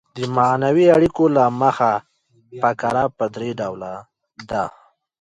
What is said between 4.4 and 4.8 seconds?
ده.